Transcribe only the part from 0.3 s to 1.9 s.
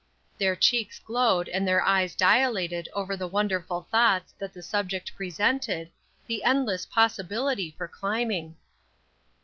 Their cheeks glowed, and their